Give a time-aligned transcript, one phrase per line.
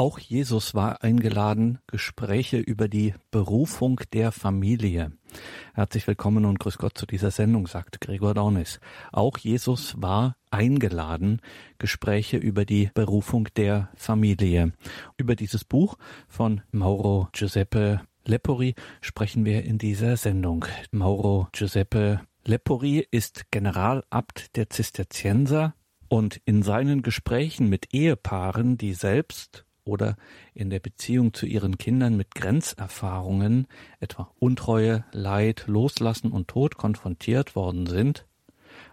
[0.00, 5.12] Auch Jesus war eingeladen, Gespräche über die Berufung der Familie.
[5.74, 8.80] Herzlich willkommen und grüß Gott zu dieser Sendung, sagt Gregor Dornis.
[9.12, 11.42] Auch Jesus war eingeladen,
[11.76, 14.72] Gespräche über die Berufung der Familie.
[15.18, 15.98] Über dieses Buch
[16.28, 20.64] von Mauro Giuseppe Lepori sprechen wir in dieser Sendung.
[20.92, 25.74] Mauro Giuseppe Lepori ist Generalabt der Zisterzienser
[26.08, 30.16] und in seinen Gesprächen mit Ehepaaren, die selbst oder
[30.54, 33.66] in der Beziehung zu ihren Kindern mit Grenzerfahrungen,
[33.98, 38.26] etwa Untreue, Leid, Loslassen und Tod konfrontiert worden sind,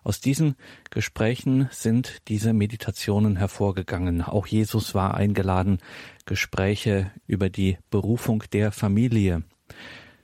[0.03, 0.55] aus diesen
[0.89, 4.21] Gesprächen sind diese Meditationen hervorgegangen.
[4.21, 5.79] Auch Jesus war eingeladen,
[6.25, 9.43] Gespräche über die Berufung der Familie.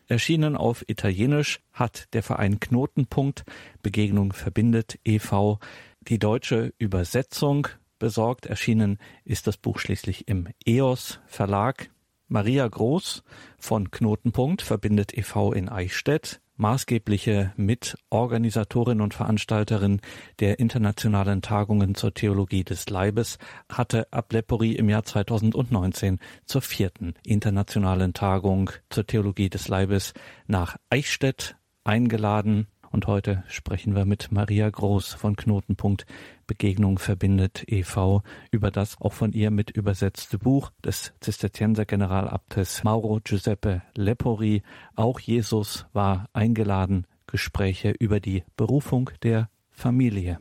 [0.08, 3.44] Erschienen auf Italienisch hat der Verein Knotenpunkt
[3.82, 5.60] Begegnung verbindet e.V.
[6.02, 7.68] die deutsche Übersetzung
[8.04, 8.48] besorgt.
[8.48, 11.90] Erschienen ist das Buch schließlich im EOS Verlag.
[12.28, 13.24] Maria Groß
[13.58, 15.54] von Knotenpunkt verbindet e.V.
[15.54, 20.02] in Eichstätt, maßgebliche Mitorganisatorin und Veranstalterin
[20.42, 23.38] der internationalen Tagungen zur Theologie des Leibes,
[23.70, 30.14] hatte Ablepori im Jahr 2019 zur vierten internationalen Tagung zur Theologie des Leibes
[30.46, 32.68] nach Eichstätt eingeladen.
[32.94, 36.06] Und heute sprechen wir mit Maria Groß von Knotenpunkt
[36.46, 38.22] Begegnung verbindet e.V.
[38.52, 44.62] über das auch von ihr mit übersetzte Buch des Zisterzienser Generalabtes Mauro Giuseppe Lepori.
[44.96, 47.08] Auch Jesus war eingeladen.
[47.26, 50.38] Gespräche über die Berufung der Familie.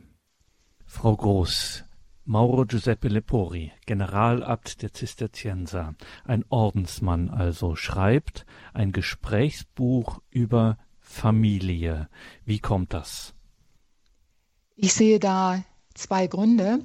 [0.85, 1.85] Frau Groß,
[2.23, 12.09] Mauro Giuseppe Lepori, Generalabt der Zisterzienser, ein Ordensmann also, schreibt ein Gesprächsbuch über Familie.
[12.45, 13.33] Wie kommt das?
[14.75, 16.79] Ich sehe da zwei Gründe.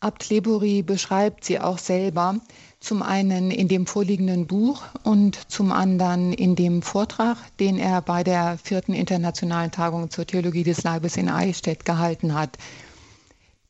[0.00, 2.36] Abt Lebori beschreibt sie auch selber,
[2.80, 8.22] zum einen in dem vorliegenden Buch und zum anderen in dem Vortrag, den er bei
[8.22, 12.58] der vierten internationalen Tagung zur Theologie des Leibes in Eichstätt gehalten hat.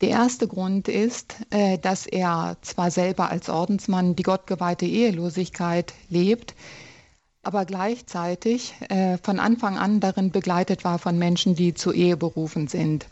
[0.01, 6.55] Der erste Grund ist, äh, dass er zwar selber als Ordensmann die gottgeweihte Ehelosigkeit lebt,
[7.43, 12.67] aber gleichzeitig äh, von Anfang an darin begleitet war von Menschen, die zur Ehe berufen
[12.67, 13.07] sind.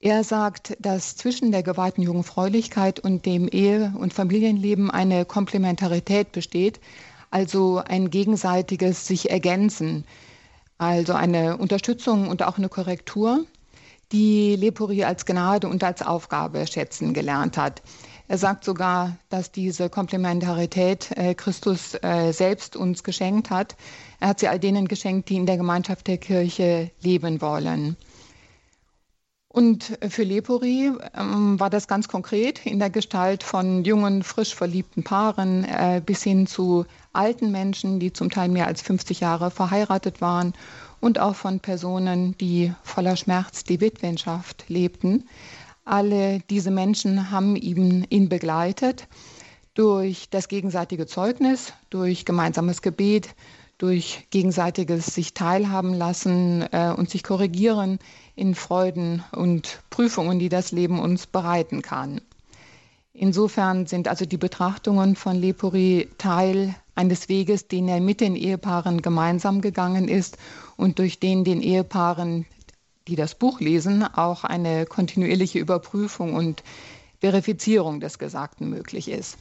[0.00, 6.78] Er sagt, dass zwischen der geweihten Jungfräulichkeit und dem Ehe- und Familienleben eine Komplementarität besteht,
[7.30, 10.04] also ein gegenseitiges sich ergänzen,
[10.78, 13.44] also eine Unterstützung und auch eine Korrektur,
[14.12, 17.82] die Lepori als Gnade und als Aufgabe schätzen gelernt hat.
[18.28, 23.74] Er sagt sogar, dass diese Komplementarität äh, Christus äh, selbst uns geschenkt hat.
[24.20, 27.96] Er hat sie all denen geschenkt, die in der Gemeinschaft der Kirche leben wollen.
[29.48, 35.04] Und für Lepori ähm, war das ganz konkret in der Gestalt von jungen, frisch verliebten
[35.04, 36.84] Paaren äh, bis hin zu
[37.14, 40.52] alten Menschen, die zum Teil mehr als 50 Jahre verheiratet waren
[41.00, 45.24] und auch von Personen, die voller Schmerz die Witwenschaft lebten.
[45.88, 49.08] Alle diese Menschen haben ihn, ihn begleitet
[49.72, 53.34] durch das gegenseitige Zeugnis, durch gemeinsames Gebet,
[53.78, 58.00] durch gegenseitiges sich teilhaben lassen äh, und sich korrigieren
[58.36, 62.20] in Freuden und Prüfungen, die das Leben uns bereiten kann.
[63.14, 69.00] Insofern sind also die Betrachtungen von Lepori Teil eines Weges, den er mit den Ehepaaren
[69.00, 70.36] gemeinsam gegangen ist
[70.76, 72.44] und durch den den Ehepaaren
[73.08, 76.62] die das Buch lesen, auch eine kontinuierliche Überprüfung und
[77.20, 79.38] Verifizierung des Gesagten möglich ist.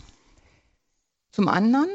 [1.32, 1.90] Zum anderen,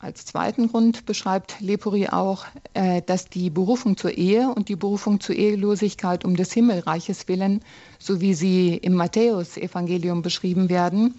[0.00, 5.20] als zweiten Grund beschreibt Lepori auch, äh, dass die Berufung zur Ehe und die Berufung
[5.20, 7.60] zur Ehelosigkeit um des Himmelreiches willen,
[7.98, 11.16] so wie sie im Matthäus-Evangelium beschrieben werden,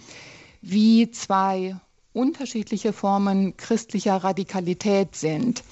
[0.62, 1.76] wie zwei
[2.12, 5.62] unterschiedliche Formen christlicher Radikalität sind.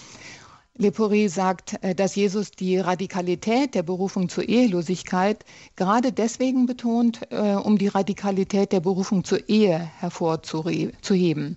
[0.81, 5.45] Lepori sagt, äh, dass Jesus die Radikalität der Berufung zur Ehelosigkeit
[5.75, 11.57] gerade deswegen betont, äh, um die Radikalität der Berufung zur Ehe hervorzuheben.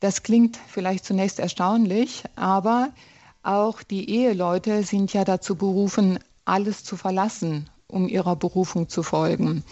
[0.00, 2.90] Das klingt vielleicht zunächst erstaunlich, aber
[3.44, 9.62] auch die Eheleute sind ja dazu berufen, alles zu verlassen, um ihrer Berufung zu folgen.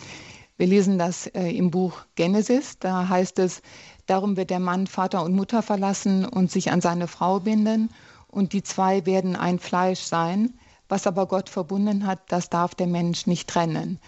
[0.56, 3.60] Wir lesen das äh, im Buch Genesis, da heißt es,
[4.06, 7.90] darum wird der Mann Vater und Mutter verlassen und sich an seine Frau binden
[8.28, 10.54] und die zwei werden ein Fleisch sein.
[10.88, 13.98] Was aber Gott verbunden hat, das darf der Mensch nicht trennen.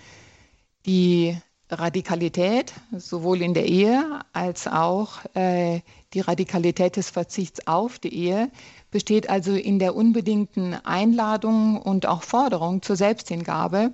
[0.86, 1.36] Die
[1.68, 5.80] Radikalität, sowohl in der Ehe als auch äh,
[6.14, 8.50] die Radikalität des Verzichts auf die Ehe,
[8.90, 13.92] besteht also in der unbedingten Einladung und auch Forderung zur Selbsthingabe.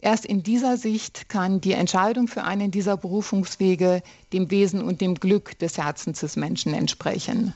[0.00, 4.02] Erst in dieser Sicht kann die Entscheidung für einen dieser Berufungswege
[4.32, 7.54] dem Wesen und dem Glück des Herzens des Menschen entsprechen.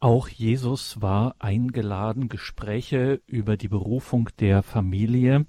[0.00, 5.44] Auch Jesus war eingeladen, Gespräche über die Berufung der Familie.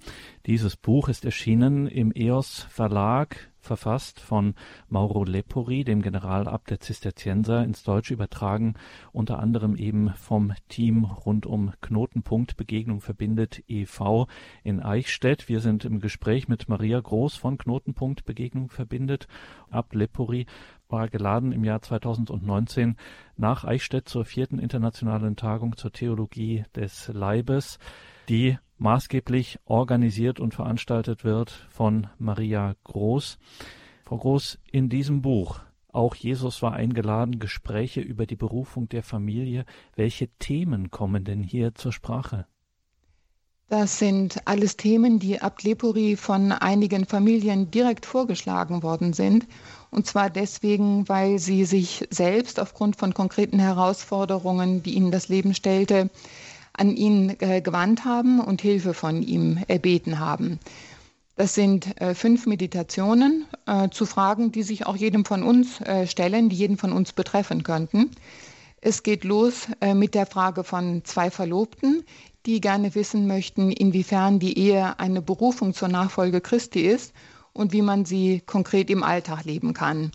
[0.48, 4.56] Dieses Buch ist erschienen im EOS Verlag, verfasst von
[4.88, 8.74] Mauro Lepori, dem Generalabt der Zisterzienser, ins Deutsche übertragen,
[9.12, 14.28] unter anderem eben vom Team rund um Knotenpunkt Begegnung verbindet e.V.
[14.63, 15.48] in Eichstätt.
[15.48, 19.28] Wir sind im Gespräch mit Maria Groß von Knotenpunkt Begegnung verbindet.
[19.69, 20.48] Abt Lepori
[20.89, 22.97] war geladen im Jahr 2019
[23.38, 27.77] nach Eichstätt zur vierten internationalen Tagung zur Theologie des Leibes,
[28.27, 33.38] die maßgeblich organisiert und veranstaltet wird von Maria Groß.
[34.06, 39.65] Frau Groß, in diesem Buch auch Jesus war eingeladen, Gespräche über die Berufung der Familie.
[39.95, 42.45] Welche Themen kommen denn hier zur Sprache?
[43.69, 49.47] Das sind alles Themen, die ab Lepori von einigen Familien direkt vorgeschlagen worden sind.
[49.91, 55.53] Und zwar deswegen, weil sie sich selbst aufgrund von konkreten Herausforderungen, die ihnen das Leben
[55.53, 56.09] stellte,
[56.74, 60.59] an ihn äh, gewandt haben und Hilfe von ihm erbeten haben.
[61.36, 66.06] Das sind äh, fünf Meditationen äh, zu Fragen, die sich auch jedem von uns äh,
[66.06, 68.12] stellen, die jeden von uns betreffen könnten.
[68.81, 72.03] Es geht los äh, mit der Frage von zwei Verlobten,
[72.45, 77.13] die gerne wissen möchten, inwiefern die Ehe eine Berufung zur Nachfolge Christi ist
[77.59, 80.11] und wie man sie konkret im Alltag leben kann.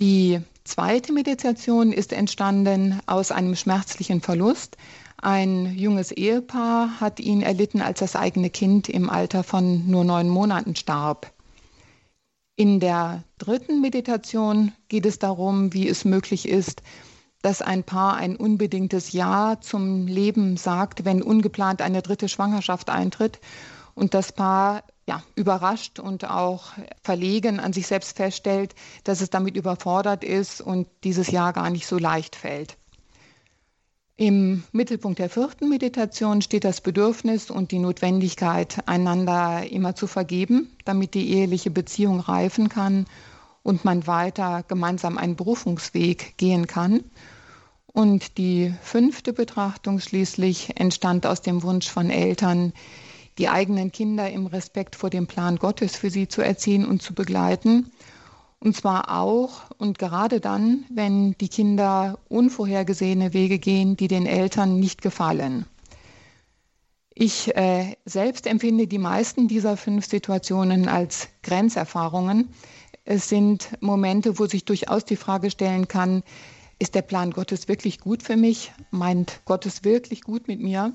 [0.00, 4.76] Die zweite Meditation ist entstanden aus einem schmerzlichen Verlust,
[5.22, 10.28] ein junges Ehepaar hat ihn erlitten, als das eigene Kind im Alter von nur neun
[10.28, 11.32] Monaten starb.
[12.56, 16.82] In der dritten Meditation geht es darum, wie es möglich ist,
[17.40, 23.38] dass ein Paar ein unbedingtes Ja zum Leben sagt, wenn ungeplant eine dritte Schwangerschaft eintritt
[23.94, 26.72] und das Paar ja, überrascht und auch
[27.02, 31.86] verlegen an sich selbst feststellt, dass es damit überfordert ist und dieses Ja gar nicht
[31.86, 32.76] so leicht fällt.
[34.16, 40.70] Im Mittelpunkt der vierten Meditation steht das Bedürfnis und die Notwendigkeit, einander immer zu vergeben,
[40.84, 43.06] damit die eheliche Beziehung reifen kann
[43.64, 47.02] und man weiter gemeinsam einen Berufungsweg gehen kann.
[47.86, 52.72] Und die fünfte Betrachtung schließlich entstand aus dem Wunsch von Eltern,
[53.38, 57.14] die eigenen Kinder im Respekt vor dem Plan Gottes für sie zu erziehen und zu
[57.14, 57.90] begleiten
[58.62, 64.78] und zwar auch und gerade dann, wenn die Kinder unvorhergesehene Wege gehen, die den Eltern
[64.78, 65.66] nicht gefallen.
[67.12, 72.50] Ich äh, selbst empfinde die meisten dieser fünf Situationen als Grenzerfahrungen.
[73.04, 76.22] Es sind Momente, wo sich durchaus die Frage stellen kann,
[76.78, 78.72] ist der Plan Gottes wirklich gut für mich?
[78.92, 80.94] Meint Gott es wirklich gut mit mir?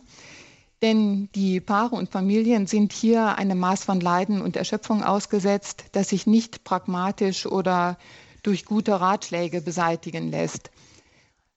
[0.81, 6.09] Denn die Paare und Familien sind hier einem Maß von Leiden und Erschöpfung ausgesetzt, das
[6.09, 7.97] sich nicht pragmatisch oder
[8.44, 10.69] durch gute Ratschläge beseitigen lässt.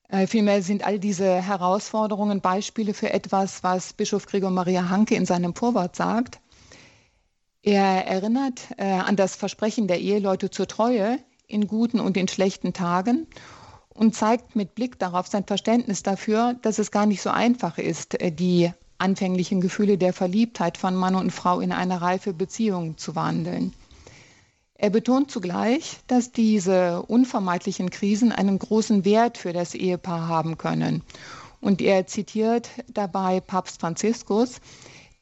[0.09, 5.27] Äh, vielmehr sind all diese Herausforderungen Beispiele für etwas, was Bischof Gregor Maria Hanke in
[5.27, 6.41] seinem Vorwort sagt.
[7.63, 12.73] Er erinnert äh, an das Versprechen der Eheleute zur Treue in guten und in schlechten
[12.73, 13.27] Tagen
[13.91, 18.21] und zeigt mit Blick darauf sein Verständnis dafür, dass es gar nicht so einfach ist,
[18.21, 23.15] äh, die anfänglichen Gefühle der Verliebtheit von Mann und Frau in eine reife Beziehung zu
[23.15, 23.73] wandeln.
[24.75, 31.03] Er betont zugleich, dass diese unvermeidlichen Krisen einen großen Wert für das Ehepaar haben können.
[31.61, 34.61] Und er zitiert dabei Papst Franziskus,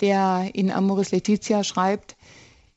[0.00, 2.16] der in Amoris Laetitia schreibt,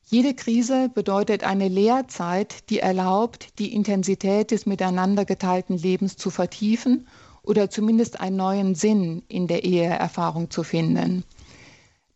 [0.06, 7.06] jede Krise bedeutet eine Lehrzeit, die erlaubt, die Intensität des miteinander geteilten Lebens zu vertiefen
[7.42, 11.24] oder zumindest einen neuen Sinn in der Eheerfahrung zu finden.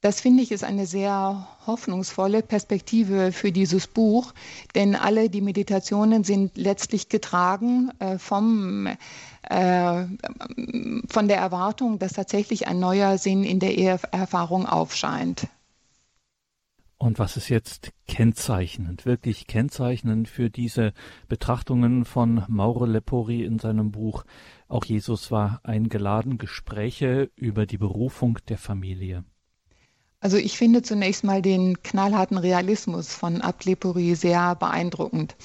[0.02, 4.34] Das finde ich ist eine sehr hoffnungsvolle Perspektive für dieses Buch,
[4.74, 10.04] denn alle die Meditationen sind letztlich getragen äh, vom, äh,
[11.08, 15.48] von der Erwartung, dass tatsächlich ein neuer Sinn in der Eheerfahrung aufscheint.
[16.98, 20.94] Und was ist jetzt kennzeichnend, wirklich kennzeichnend für diese
[21.28, 24.24] Betrachtungen von Mauro Lepori in seinem Buch
[24.68, 29.24] Auch Jesus war eingeladen, Gespräche über die Berufung der Familie?
[30.20, 35.36] Also ich finde zunächst mal den knallharten Realismus von Abt Lepori sehr beeindruckend.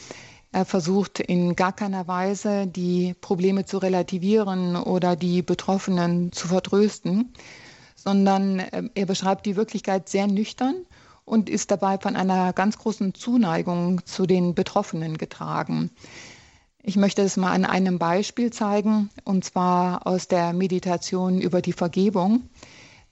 [0.53, 7.33] Er versucht in gar keiner Weise, die Probleme zu relativieren oder die Betroffenen zu vertrösten,
[7.95, 10.85] sondern äh, er beschreibt die Wirklichkeit sehr nüchtern
[11.25, 15.91] und ist dabei von einer ganz großen Zuneigung zu den Betroffenen getragen.
[16.83, 21.73] Ich möchte es mal an einem Beispiel zeigen, und zwar aus der Meditation über die
[21.73, 22.49] Vergebung.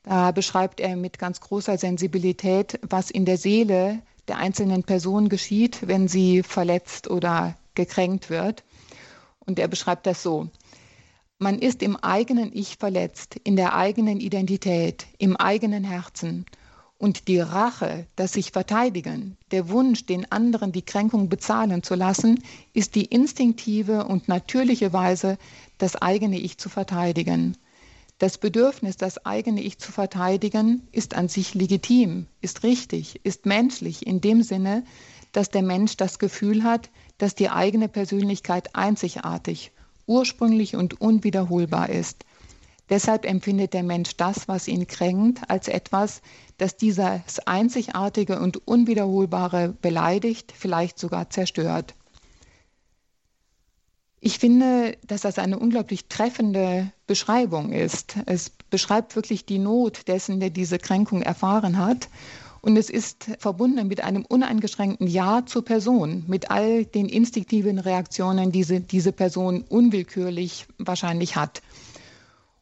[0.04, 5.88] Da beschreibt er mit ganz großer Sensibilität, was in der Seele der einzelnen Person geschieht,
[5.88, 8.64] wenn sie verletzt oder gekränkt wird.
[9.40, 10.50] Und er beschreibt das so.
[11.38, 16.46] Man ist im eigenen Ich verletzt, in der eigenen Identität, im eigenen Herzen.
[17.00, 22.44] Und die Rache, das sich verteidigen, der Wunsch, den anderen die Kränkung bezahlen zu lassen,
[22.74, 25.38] ist die instinktive und natürliche Weise,
[25.78, 27.56] das eigene Ich zu verteidigen.
[28.18, 34.06] Das Bedürfnis, das eigene Ich zu verteidigen, ist an sich legitim, ist richtig, ist menschlich
[34.06, 34.84] in dem Sinne,
[35.32, 39.72] dass der Mensch das Gefühl hat, dass die eigene Persönlichkeit einzigartig,
[40.06, 42.26] ursprünglich und unwiederholbar ist.
[42.90, 46.22] Deshalb empfindet der Mensch das, was ihn kränkt, als etwas,
[46.58, 51.94] das dieses Einzigartige und Unwiederholbare beleidigt, vielleicht sogar zerstört.
[54.22, 58.16] Ich finde, dass das eine unglaublich treffende Beschreibung ist.
[58.26, 62.10] Es beschreibt wirklich die Not dessen, der diese Kränkung erfahren hat.
[62.62, 68.52] Und es ist verbunden mit einem uneingeschränkten Ja zur Person, mit all den instinktiven Reaktionen,
[68.52, 71.62] die diese, Person unwillkürlich wahrscheinlich hat.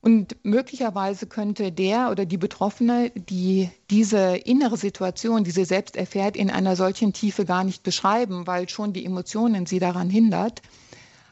[0.07, 6.37] Und möglicherweise könnte der oder die Betroffene, die diese innere Situation, die sie selbst erfährt,
[6.37, 10.61] in einer solchen Tiefe gar nicht beschreiben, weil schon die Emotionen sie daran hindert.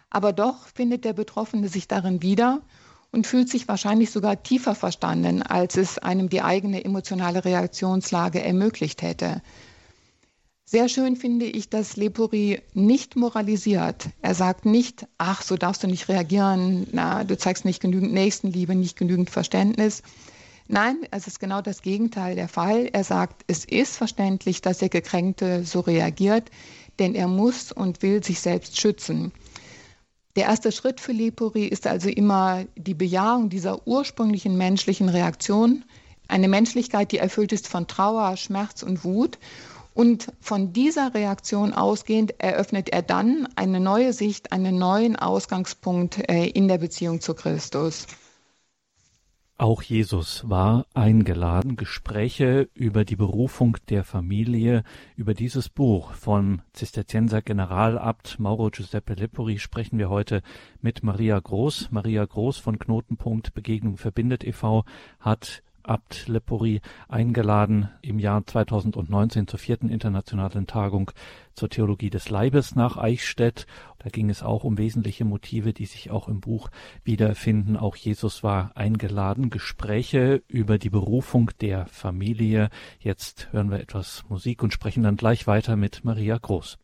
[0.10, 2.64] Aber doch findet der Betroffene sich darin wieder
[3.14, 9.02] und fühlt sich wahrscheinlich sogar tiefer verstanden, als es einem die eigene emotionale Reaktionslage ermöglicht
[9.04, 9.42] hätte.
[10.68, 14.10] Sehr schön finde ich, dass Lepori nicht moralisiert.
[14.24, 18.74] Er sagt nicht, ach, so darfst du nicht reagieren, na, du zeigst nicht genügend Nächstenliebe,
[18.74, 20.02] nicht genügend Verständnis.
[20.68, 22.90] Nein, es ist genau das Gegenteil der Fall.
[22.92, 26.50] Er sagt, es ist verständlich, dass der Gekränkte so reagiert,
[26.98, 29.32] denn er muss und will sich selbst schützen.
[30.36, 35.86] Der erste Schritt für Lepori ist also immer die Bejahung dieser ursprünglichen menschlichen Reaktion,
[36.28, 39.38] eine Menschlichkeit, die erfüllt ist von Trauer, Schmerz und Wut
[39.96, 46.46] und von dieser Reaktion ausgehend eröffnet er dann eine neue Sicht, einen neuen Ausgangspunkt äh,
[46.46, 48.06] in der Beziehung zu Christus.
[49.58, 54.84] Auch Jesus war eingeladen, Gespräche über die Berufung der Familie,
[55.16, 60.42] über dieses Buch von Zisterzienser Generalabt Mauro Giuseppe Lepori sprechen wir heute
[60.82, 61.88] mit Maria Groß.
[61.92, 64.84] Maria Groß von Knotenpunkt Begegnung verbindet e.V.
[65.22, 71.12] hat Abt Lepori eingeladen im Jahr 2019 zur vierten internationalen Tagung
[71.54, 73.68] zur Theologie des Leibes nach Eichstätt.
[74.00, 76.70] Da ging es auch um wesentliche Motive, die sich auch im Buch
[77.04, 77.78] wiederfinden.
[77.78, 79.50] Auch Jesus war eingeladen.
[79.50, 82.70] Gespräche über die Berufung der Familie.
[83.00, 86.78] Jetzt hören wir etwas Musik und sprechen dann gleich weiter mit Maria Groß.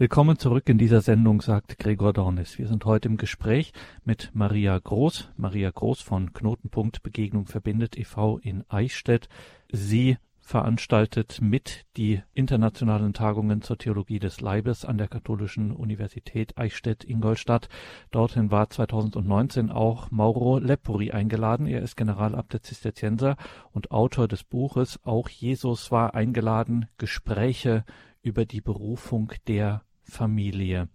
[0.00, 2.56] Willkommen zurück in dieser Sendung, sagt Gregor Dornis.
[2.56, 3.72] Wir sind heute im Gespräch
[4.04, 5.32] mit Maria Groß.
[5.36, 8.38] Maria Groß von Knotenpunkt Begegnung verbindet e.V.
[8.38, 9.28] in Eichstätt.
[9.72, 17.68] Sie veranstaltet mit die internationalen Tagungen zur Theologie des Leibes an der Katholischen Universität Eichstätt-Ingolstadt.
[18.12, 21.66] Dorthin war 2019 auch Mauro Lepori eingeladen.
[21.66, 23.36] Er ist Generalabt der Zisterzienser
[23.72, 27.84] und Autor des Buches Auch Jesus war eingeladen, Gespräche
[28.22, 30.88] über die Berufung der Familie.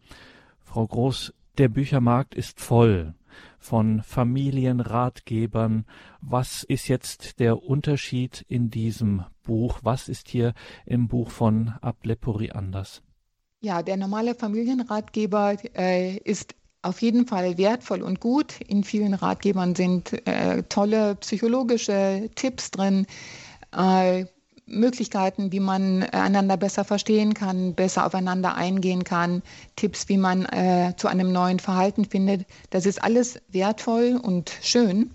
[0.63, 3.13] Frau Groß, der Büchermarkt ist voll
[3.59, 5.85] von Familienratgebern.
[6.21, 9.79] Was ist jetzt der Unterschied in diesem Buch?
[9.83, 10.53] Was ist hier
[10.85, 13.01] im Buch von Ablepori anders?
[13.61, 18.59] Ja, der normale Familienratgeber äh, ist auf jeden Fall wertvoll und gut.
[18.59, 23.07] In vielen Ratgebern sind äh, tolle psychologische Tipps drin,
[23.71, 24.25] äh,
[24.65, 29.43] Möglichkeiten, wie man einander besser verstehen kann, besser aufeinander eingehen kann,
[29.75, 32.45] Tipps, wie man äh, zu einem neuen Verhalten findet.
[32.69, 35.11] Das ist alles wertvoll und schön.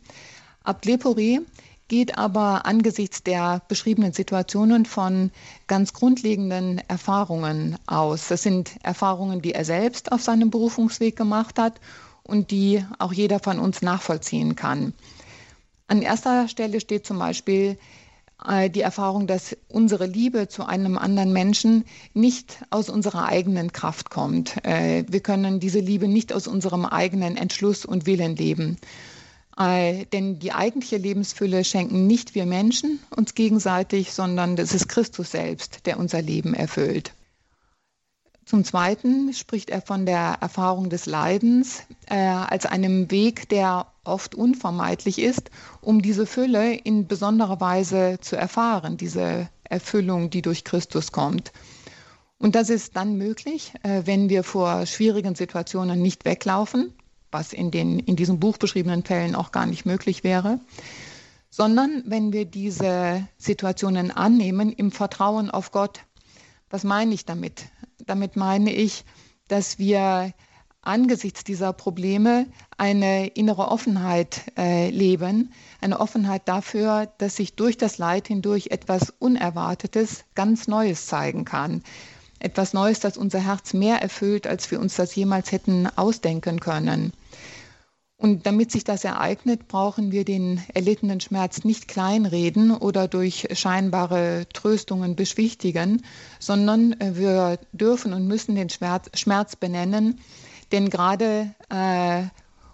[0.65, 1.41] Ablepori
[1.89, 5.31] geht aber angesichts der beschriebenen Situationen von
[5.67, 8.29] ganz grundlegenden Erfahrungen aus.
[8.29, 11.81] Das sind Erfahrungen, die er selbst auf seinem Berufungsweg gemacht hat
[12.23, 14.93] und die auch jeder von uns nachvollziehen kann.
[15.87, 17.77] An erster Stelle steht zum Beispiel äh,
[18.71, 24.65] die Erfahrung, dass unsere Liebe zu einem anderen Menschen nicht aus unserer eigenen Kraft kommt.
[24.65, 28.77] Äh, wir können diese Liebe nicht aus unserem eigenen Entschluss und Willen leben.
[29.59, 35.33] Äh, denn die eigentliche Lebensfülle schenken nicht wir Menschen uns gegenseitig, sondern es ist Christus
[35.33, 37.13] selbst, der unser Leben erfüllt.
[38.45, 44.35] Zum Zweiten spricht er von der Erfahrung des Leidens äh, als einem Weg, der oft
[44.35, 45.51] unvermeidlich ist,
[45.81, 51.53] um diese Fülle in besonderer Weise zu erfahren, diese Erfüllung, die durch Christus kommt.
[52.39, 56.93] Und das ist dann möglich, äh, wenn wir vor schwierigen Situationen nicht weglaufen,
[57.31, 60.61] was in den in diesem Buch beschriebenen Fällen auch gar nicht möglich wäre,
[61.51, 66.01] sondern wenn wir diese Situationen annehmen im Vertrauen auf Gott.
[66.71, 67.67] Was meine ich damit?
[68.07, 69.05] Damit meine ich,
[69.49, 70.33] dass wir
[70.83, 77.99] angesichts dieser Probleme eine innere Offenheit äh, leben, eine Offenheit dafür, dass sich durch das
[77.99, 81.83] Leid hindurch etwas Unerwartetes, ganz Neues zeigen kann.
[82.41, 87.13] Etwas Neues, das unser Herz mehr erfüllt, als wir uns das jemals hätten ausdenken können.
[88.21, 94.47] Und damit sich das ereignet, brauchen wir den erlittenen Schmerz nicht kleinreden oder durch scheinbare
[94.53, 96.03] Tröstungen beschwichtigen,
[96.41, 100.21] sondern äh, wir dürfen und müssen den Schmerz, Schmerz benennen,
[100.73, 102.25] denn gerade äh,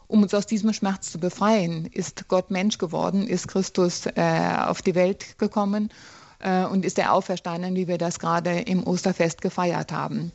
[0.07, 4.83] um uns aus diesem Schmerz zu befreien, ist Gott Mensch geworden, ist Christus äh, auf
[4.83, 5.91] die Welt gekommen
[6.41, 10.33] äh, und ist er auferstanden, wie wir das gerade im Osterfest gefeiert haben.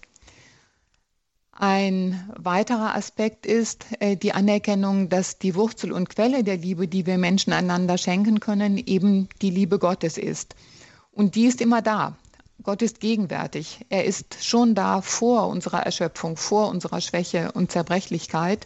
[1.51, 7.05] Ein weiterer Aspekt ist äh, die Anerkennung, dass die Wurzel und Quelle der Liebe, die
[7.05, 10.55] wir Menschen einander schenken können, eben die Liebe Gottes ist.
[11.11, 12.17] Und die ist immer da.
[12.63, 13.85] Gott ist gegenwärtig.
[13.89, 18.65] Er ist schon da vor unserer Erschöpfung, vor unserer Schwäche und Zerbrechlichkeit.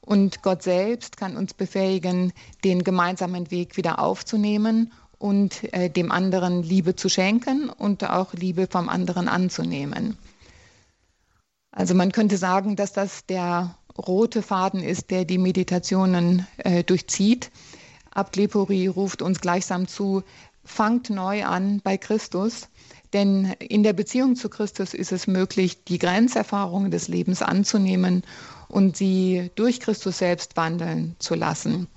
[0.00, 2.32] Und Gott selbst kann uns befähigen,
[2.64, 8.66] den gemeinsamen Weg wieder aufzunehmen und äh, dem anderen Liebe zu schenken und auch Liebe
[8.68, 10.16] vom anderen anzunehmen.
[11.70, 17.52] Also man könnte sagen, dass das der rote Faden ist, der die Meditationen äh, durchzieht.
[18.10, 20.24] Ablepori ruft uns gleichsam zu,
[20.64, 22.68] fangt neu an bei Christus,
[23.12, 28.22] denn in der Beziehung zu Christus ist es möglich, die Grenzerfahrungen des Lebens anzunehmen
[28.68, 31.88] und sie durch Christus selbst wandeln zu lassen.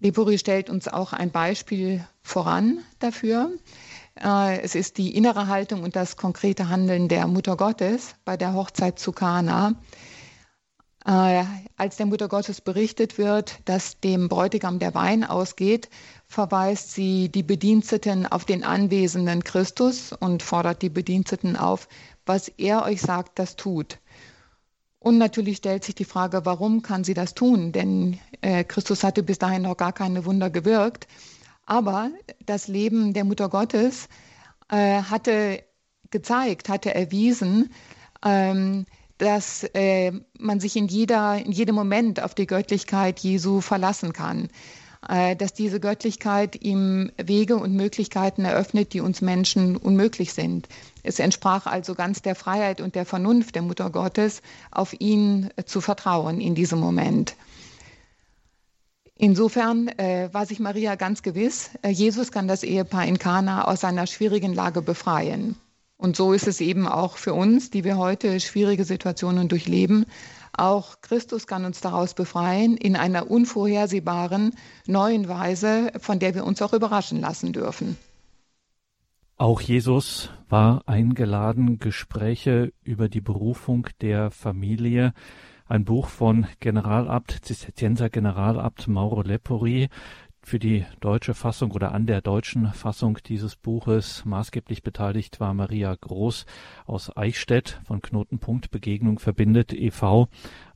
[0.00, 3.50] Lepori stellt uns auch ein Beispiel voran dafür.
[4.22, 8.54] Äh, es ist die innere Haltung und das konkrete Handeln der Mutter Gottes bei der
[8.54, 9.74] Hochzeit zu Kana.
[11.04, 11.44] Äh,
[11.76, 15.88] als der Mutter Gottes berichtet wird, dass dem Bräutigam der Wein ausgeht,
[16.26, 21.88] verweist sie die Bediensteten auf den anwesenden Christus und fordert die Bediensteten auf,
[22.26, 23.98] was er euch sagt, das tut.
[24.98, 27.72] Und natürlich stellt sich die Frage, warum kann sie das tun?
[27.72, 31.06] Denn äh, Christus hatte bis dahin noch gar keine Wunder gewirkt.
[31.64, 32.10] Aber
[32.44, 34.08] das Leben der Mutter Gottes
[34.68, 35.62] äh, hatte
[36.10, 37.70] gezeigt, hatte erwiesen,
[38.24, 38.86] ähm,
[39.18, 44.48] dass äh, man sich in, jeder, in jedem Moment auf die Göttlichkeit Jesu verlassen kann.
[45.06, 50.68] Äh, dass diese Göttlichkeit ihm Wege und Möglichkeiten eröffnet, die uns Menschen unmöglich sind.
[51.04, 55.80] Es entsprach also ganz der Freiheit und der Vernunft der Mutter Gottes, auf ihn zu
[55.80, 57.36] vertrauen in diesem Moment.
[59.14, 63.80] Insofern äh, war sich Maria ganz gewiss, äh, Jesus kann das Ehepaar in Kana aus
[63.80, 65.56] seiner schwierigen Lage befreien.
[65.98, 70.06] Und so ist es eben auch für uns, die wir heute schwierige Situationen durchleben.
[70.56, 74.54] Auch Christus kann uns daraus befreien in einer unvorhersehbaren,
[74.86, 77.98] neuen Weise, von der wir uns auch überraschen lassen dürfen.
[79.36, 85.12] Auch Jesus war eingeladen, Gespräche über die Berufung der Familie
[85.68, 89.88] ein Buch von Generalabt, Zisterzienser Generalabt Mauro Lepori,
[90.48, 95.94] für die deutsche Fassung oder an der deutschen Fassung dieses Buches maßgeblich beteiligt war Maria
[95.94, 96.46] Groß
[96.86, 100.28] aus Eichstätt von Knotenpunkt Begegnung verbindet e.V.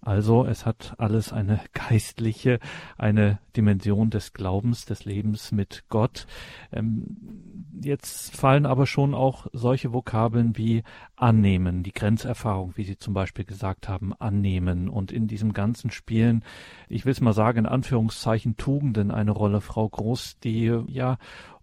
[0.05, 2.59] Also es hat alles eine geistliche,
[2.99, 6.27] eine Dimension des Glaubens, des Lebens mit Gott.
[6.73, 10.83] Ähm, jetzt fallen aber schon auch solche Vokabeln wie
[11.15, 16.43] annehmen, die Grenzerfahrung, wie Sie zum Beispiel gesagt haben, annehmen und in diesem ganzen Spielen,
[16.89, 21.19] ich will es mal sagen, in Anführungszeichen Tugenden eine Rolle, Frau Groß, die ja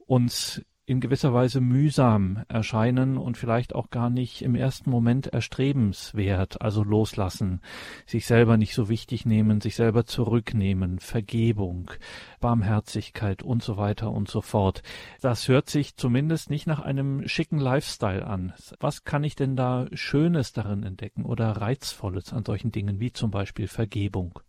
[0.07, 6.63] uns in gewisser Weise mühsam erscheinen und vielleicht auch gar nicht im ersten Moment erstrebenswert,
[6.63, 7.62] also loslassen,
[8.07, 11.91] sich selber nicht so wichtig nehmen, sich selber zurücknehmen, Vergebung,
[12.39, 14.81] Barmherzigkeit und so weiter und so fort.
[15.21, 18.53] Das hört sich zumindest nicht nach einem schicken Lifestyle an.
[18.79, 23.29] Was kann ich denn da Schönes darin entdecken oder Reizvolles an solchen Dingen wie zum
[23.29, 24.39] Beispiel Vergebung?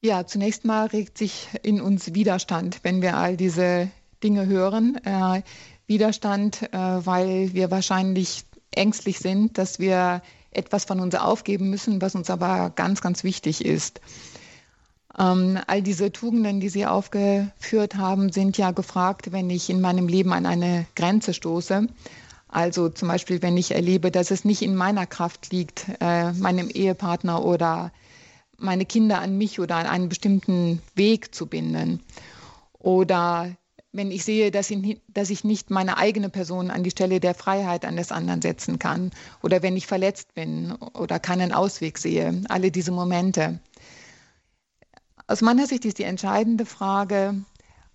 [0.00, 3.90] Ja, zunächst mal regt sich in uns Widerstand, wenn wir all diese
[4.22, 4.96] Dinge hören.
[5.04, 5.42] Äh,
[5.88, 12.14] Widerstand, äh, weil wir wahrscheinlich ängstlich sind, dass wir etwas von uns aufgeben müssen, was
[12.14, 14.00] uns aber ganz, ganz wichtig ist.
[15.18, 20.06] Ähm, all diese Tugenden, die Sie aufgeführt haben, sind ja gefragt, wenn ich in meinem
[20.06, 21.88] Leben an eine Grenze stoße.
[22.46, 26.70] Also zum Beispiel, wenn ich erlebe, dass es nicht in meiner Kraft liegt, äh, meinem
[26.70, 27.90] Ehepartner oder
[28.58, 32.02] meine Kinder an mich oder an einen bestimmten Weg zu binden.
[32.78, 33.56] Oder
[33.92, 37.34] wenn ich sehe, dass ich, dass ich nicht meine eigene Person an die Stelle der
[37.34, 39.10] Freiheit eines anderen setzen kann.
[39.42, 42.42] Oder wenn ich verletzt bin oder keinen Ausweg sehe.
[42.48, 43.60] Alle diese Momente.
[45.26, 47.34] Aus meiner Sicht ist die entscheidende Frage,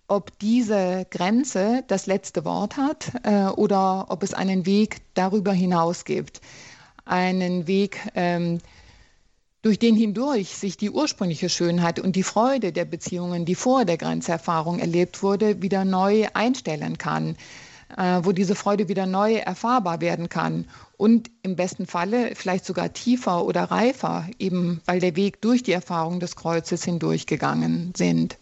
[0.08, 6.06] ob diese Grenze das letzte Wort hat äh, oder ob es einen Weg darüber hinaus
[6.06, 6.42] gibt.
[7.06, 8.60] Einen Weg, ähm,
[9.64, 13.98] durch den hindurch sich die ursprüngliche Schönheit und die Freude der Beziehungen, die vor der
[13.98, 17.38] Grenzerfahrung erlebt wurde, wieder neu einstellen kann,
[17.98, 20.66] äh, wo diese Freude wieder neu erfahrbar werden kann
[20.98, 25.72] und im besten Falle vielleicht sogar tiefer oder reifer, eben weil der Weg durch die
[25.72, 28.38] Erfahrung des Kreuzes hindurchgegangen sind.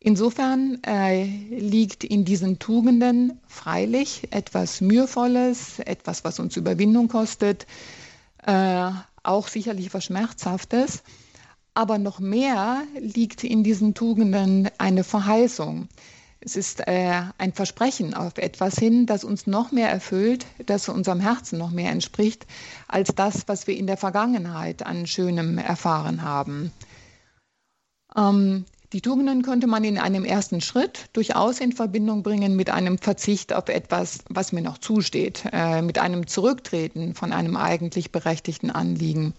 [0.00, 7.66] Insofern äh, liegt in diesen Tugenden freilich etwas Mühevolles, etwas, was uns Überwindung kostet,
[8.44, 8.90] äh,
[9.26, 11.02] auch sicherlich was Schmerzhaftes.
[11.74, 15.88] Aber noch mehr liegt in diesen Tugenden eine Verheißung.
[16.40, 21.20] Es ist äh, ein Versprechen auf etwas hin, das uns noch mehr erfüllt, das unserem
[21.20, 22.46] Herzen noch mehr entspricht,
[22.88, 26.72] als das, was wir in der Vergangenheit an Schönem erfahren haben.
[28.16, 32.98] Ähm, die Tugenden könnte man in einem ersten Schritt durchaus in Verbindung bringen mit einem
[32.98, 38.70] Verzicht auf etwas, was mir noch zusteht, äh, mit einem Zurücktreten von einem eigentlich berechtigten
[38.70, 39.34] Anliegen.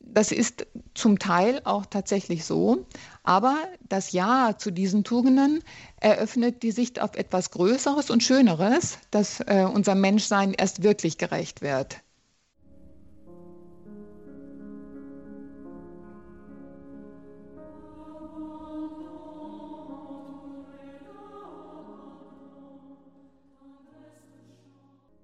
[0.00, 2.86] Das ist zum Teil auch tatsächlich so,
[3.24, 3.56] aber
[3.88, 5.62] das Ja zu diesen Tugenden
[6.00, 11.60] eröffnet die Sicht auf etwas Größeres und Schöneres, dass äh, unser Menschsein erst wirklich gerecht
[11.60, 11.98] wird.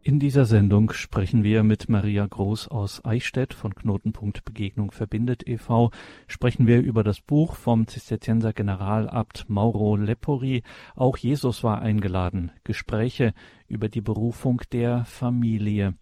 [0.04, 5.92] In dieser Sendung sprechen wir mit Maria Groß aus Eichstätt von Knotenpunkt Begegnung verbindet e.V.
[6.26, 10.64] Sprechen wir über das Buch vom Zisterzienser Generalabt Mauro Lepori.
[10.96, 12.50] Auch Jesus war eingeladen.
[12.64, 13.32] Gespräche
[13.68, 15.94] über die Berufung der Familie.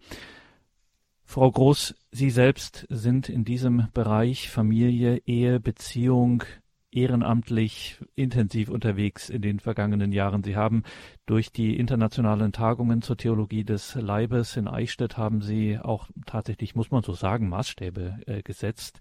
[1.23, 6.43] Frau Groß, Sie selbst sind in diesem Bereich Familie, Ehe, Beziehung,
[6.91, 10.43] ehrenamtlich intensiv unterwegs in den vergangenen Jahren.
[10.43, 10.83] Sie haben
[11.25, 16.91] durch die internationalen Tagungen zur Theologie des Leibes in Eichstätt haben Sie auch tatsächlich, muss
[16.91, 18.99] man so sagen, Maßstäbe äh, gesetzt,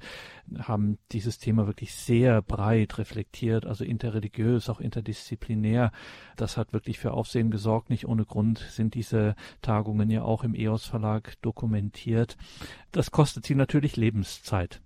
[0.60, 5.90] haben dieses Thema wirklich sehr breit reflektiert, also interreligiös, auch interdisziplinär.
[6.36, 7.90] Das hat wirklich für Aufsehen gesorgt.
[7.90, 12.36] Nicht ohne Grund sind diese Tagungen ja auch im EOS Verlag dokumentiert.
[12.92, 14.80] Das kostet Sie natürlich Lebenszeit.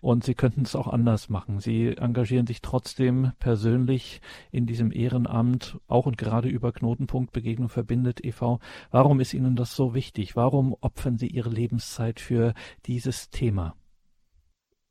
[0.00, 1.60] Und sie könnten es auch anders machen.
[1.60, 4.20] Sie engagieren sich trotzdem persönlich
[4.50, 8.58] in diesem Ehrenamt, auch und gerade über Knotenpunkt Begegnung verbindet e.V.
[8.90, 10.34] Warum ist Ihnen das so wichtig?
[10.34, 12.52] Warum opfern Sie Ihre Lebenszeit für
[12.86, 13.76] dieses Thema?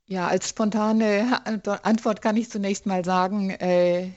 [0.08, 1.42] Ja, als spontane
[1.84, 4.12] Antwort kann ich zunächst mal sagen, äh,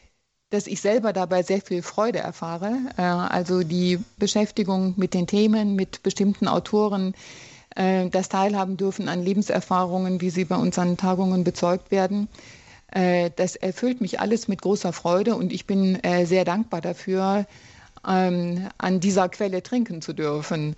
[0.50, 2.78] dass ich selber dabei sehr viel Freude erfahre.
[2.96, 7.14] Äh, also die Beschäftigung mit den Themen, mit bestimmten Autoren,
[7.74, 12.28] äh, das teilhaben dürfen an Lebenserfahrungen, wie sie bei unseren Tagungen bezeugt werden.
[12.92, 17.46] Äh, das erfüllt mich alles mit großer Freude und ich bin äh, sehr dankbar dafür,
[18.06, 20.76] ähm, an dieser Quelle trinken zu dürfen.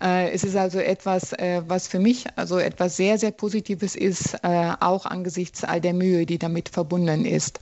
[0.00, 1.30] Es ist also etwas,
[1.68, 6.36] was für mich also etwas sehr, sehr Positives ist, auch angesichts all der Mühe, die
[6.36, 7.60] damit verbunden ist.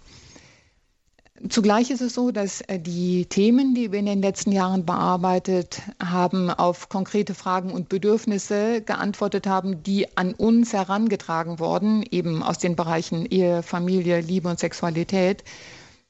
[1.48, 5.83] Zugleich ist es so, dass äh, die Themen, die wir in den letzten Jahren bearbeitet
[6.00, 12.59] haben, auf konkrete Fragen und Bedürfnisse geantwortet haben, die an uns herangetragen wurden, eben aus
[12.59, 15.42] den Bereichen Ehe, Familie, Liebe und Sexualität.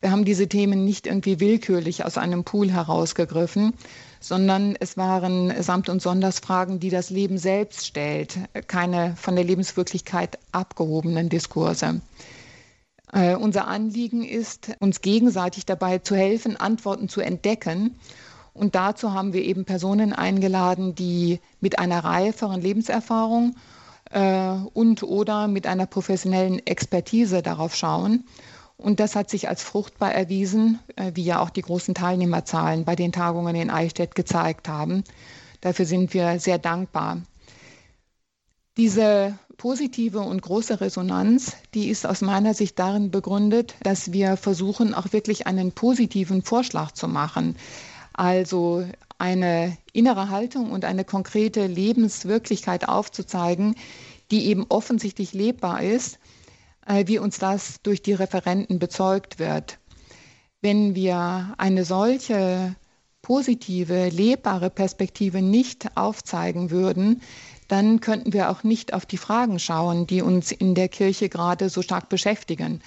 [0.02, 3.72] Wir haben diese Themen nicht irgendwie willkürlich aus einem Pool herausgegriffen,
[4.20, 10.38] sondern es waren Samt- und Sondersfragen, die das Leben selbst stellt, keine von der Lebenswirklichkeit
[10.50, 12.02] abgehobenen Diskurse.
[13.12, 17.96] Äh, unser Anliegen ist, uns gegenseitig dabei zu helfen, Antworten zu entdecken.
[18.54, 23.54] Und dazu haben wir eben Personen eingeladen, die mit einer reiferen Lebenserfahrung
[24.10, 28.24] äh, und oder mit einer professionellen Expertise darauf schauen.
[28.78, 32.96] Und das hat sich als fruchtbar erwiesen, äh, wie ja auch die großen Teilnehmerzahlen bei
[32.96, 35.04] den Tagungen in Eichstätt gezeigt haben.
[35.60, 37.22] Dafür sind wir sehr dankbar.
[38.76, 44.92] Diese positive und große Resonanz, die ist aus meiner Sicht darin begründet, dass wir versuchen,
[44.92, 47.54] auch wirklich einen positiven Vorschlag zu machen.
[48.12, 48.84] Also
[49.18, 53.76] eine innere Haltung und eine konkrete Lebenswirklichkeit aufzuzeigen,
[54.32, 56.18] die eben offensichtlich lebbar ist,
[56.84, 59.78] äh, wie uns das durch die Referenten bezeugt wird.
[60.60, 62.74] Wenn wir eine solche
[63.22, 67.22] positive, lebbare Perspektive nicht aufzeigen würden,
[67.68, 71.68] dann könnten wir auch nicht auf die Fragen schauen, die uns in der Kirche gerade
[71.68, 72.82] so stark beschäftigen,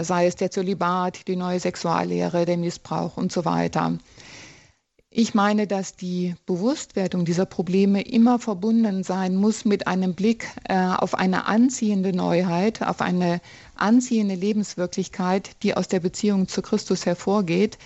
[0.00, 3.98] sei es der Zölibat, die neue Sexuallehre, der Missbrauch und so weiter.
[5.10, 10.78] Ich meine, dass die Bewusstwerdung dieser Probleme immer verbunden sein muss mit einem Blick äh,
[10.78, 13.40] auf eine anziehende Neuheit, auf eine
[13.74, 17.78] anziehende Lebenswirklichkeit, die aus der Beziehung zu Christus hervorgeht.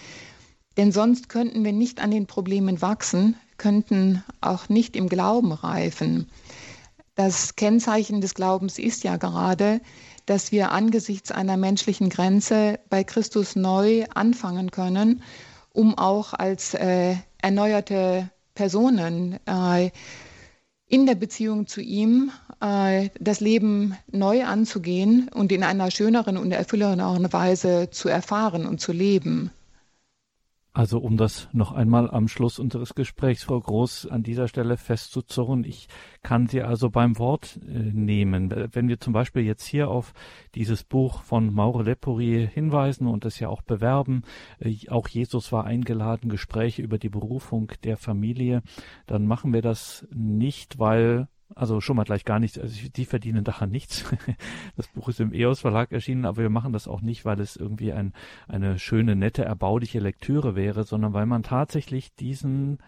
[0.77, 6.29] Denn sonst könnten wir nicht an den Problemen wachsen, könnten auch nicht im Glauben reifen.
[7.15, 9.81] Das Kennzeichen des Glaubens ist ja gerade,
[10.27, 15.23] dass wir angesichts einer menschlichen Grenze bei Christus neu anfangen können
[15.73, 19.91] um auch als äh, erneuerte Personen äh,
[20.87, 26.53] in der Beziehung zu ihm äh, das Leben neu anzugehen und in einer schöneren und
[26.53, 29.51] erfüllenderen Weise zu erfahren und zu leben.
[30.75, 35.65] Also um das noch einmal am Schluss unseres Gesprächs, Frau Groß, an dieser Stelle festzuzurren,
[35.65, 35.87] ich
[36.23, 38.51] kann Sie also beim Wort äh, nehmen.
[38.73, 40.15] Wenn wir zum Beispiel jetzt hier auf
[40.55, 44.23] dieses Buch von Maure Lepori hinweisen und es ja auch bewerben,
[44.61, 48.63] äh, auch Jesus war eingeladen, Gespräche über die Berufung der Familie,
[49.07, 52.59] dann machen wir das nicht, weil also schon mal gleich gar nichts.
[52.59, 54.05] Also die verdienen daran nichts.
[54.77, 57.57] Das Buch ist im EOS Verlag erschienen, aber wir machen das auch nicht, weil es
[57.57, 58.13] irgendwie ein,
[58.49, 62.79] eine schöne, nette, erbauliche Lektüre wäre, sondern weil man tatsächlich diesen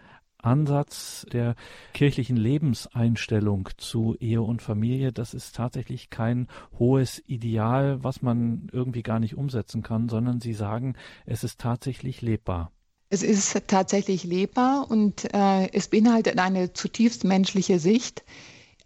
[0.45, 1.55] Ansatz der
[1.93, 6.47] kirchlichen Lebenseinstellung zu Ehe und Familie, das ist tatsächlich kein
[6.77, 12.21] hohes Ideal, was man irgendwie gar nicht umsetzen kann, sondern sie sagen, es ist tatsächlich
[12.21, 12.71] lebbar.
[13.09, 18.23] Es ist tatsächlich lebbar und äh, es beinhaltet eine zutiefst menschliche Sicht,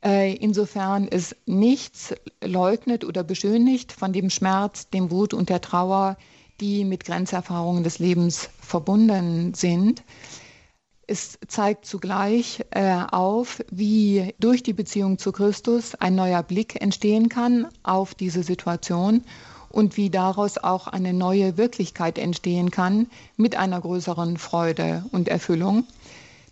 [0.02, 6.18] insofern es nichts leugnet oder beschönigt von dem Schmerz, dem Wut und der Trauer,
[6.62, 10.04] die mit Grenzerfahrungen des Lebens verbunden sind.
[11.08, 17.30] Es zeigt zugleich äh, auf, wie durch die Beziehung zu Christus ein neuer Blick entstehen
[17.30, 19.24] kann auf diese Situation
[19.70, 23.08] und wie daraus auch eine neue Wirklichkeit entstehen kann
[23.38, 25.86] mit einer größeren Freude und Erfüllung.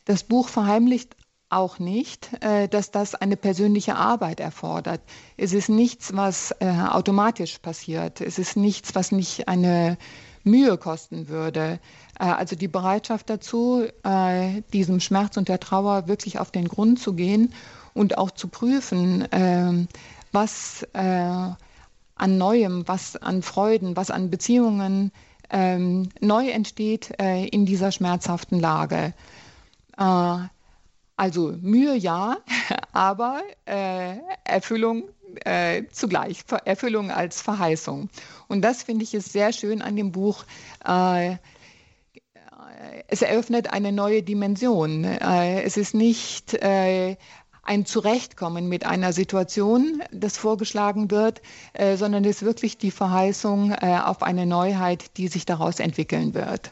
[0.06, 1.16] Das Buch verheimlicht
[1.50, 5.02] auch nicht, äh, dass das eine persönliche Arbeit erfordert.
[5.38, 8.22] Es ist nichts, was äh, automatisch passiert.
[8.22, 9.98] Es ist nichts, was nicht eine
[10.44, 11.80] Mühe kosten würde.
[12.20, 13.86] Äh, also die Bereitschaft dazu,
[14.74, 17.54] diesem Schmerz und der Trauer wirklich auf den Grund zu gehen
[17.94, 19.28] und auch zu prüfen,
[20.32, 21.58] was an
[22.38, 25.12] Neuem, was an Freuden, was an Beziehungen
[25.50, 29.14] ähm, neu entsteht in dieser schmerzhaften Lage.
[31.18, 32.38] Also Mühe ja,
[32.94, 35.10] aber äh, Erfüllung
[35.44, 38.10] äh, zugleich, Erfüllung als Verheißung.
[38.48, 40.46] Und das finde ich ist sehr schön an dem Buch.
[40.86, 41.38] Äh,
[43.08, 45.04] es eröffnet eine neue Dimension.
[45.04, 47.18] Äh, es ist nicht äh,
[47.64, 51.42] ein Zurechtkommen mit einer Situation, das vorgeschlagen wird,
[51.74, 56.72] äh, sondern es ist wirklich die Verheißung auf eine Neuheit, die sich daraus entwickeln wird.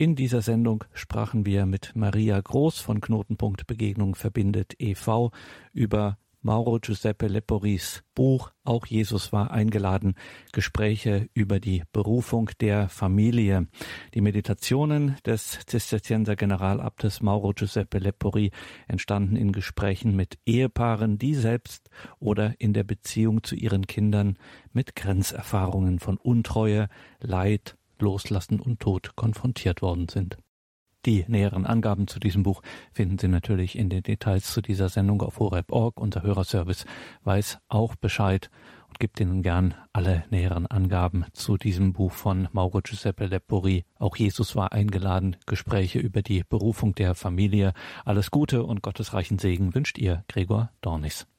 [0.00, 5.30] In dieser Sendung sprachen wir mit Maria Groß von Knotenpunkt Begegnung verbindet e.V.
[5.74, 10.14] über Mauro Giuseppe Leporis Buch Auch Jesus war eingeladen,
[10.52, 13.66] Gespräche über die Berufung der Familie.
[14.14, 18.52] Die Meditationen des Zisterzienser Generalabtes Mauro Giuseppe Lepori
[18.88, 24.38] entstanden in Gesprächen mit Ehepaaren, die selbst oder in der Beziehung zu ihren Kindern
[24.72, 26.88] mit Grenzerfahrungen von Untreue,
[27.20, 30.36] Leid, Loslassen und Tod konfrontiert worden sind.
[31.06, 32.60] Die näheren Angaben zu diesem Buch
[32.92, 35.98] finden Sie natürlich in den Details zu dieser Sendung auf horeb.org.
[35.98, 36.84] Unser Hörerservice
[37.24, 38.50] weiß auch Bescheid
[38.88, 43.86] und gibt Ihnen gern alle näheren Angaben zu diesem Buch von Mauro Giuseppe Lepori.
[43.98, 45.36] Auch Jesus war eingeladen.
[45.46, 47.72] Gespräche über die Berufung der Familie.
[48.04, 51.29] Alles Gute und gottesreichen Segen wünscht ihr Gregor Dornis.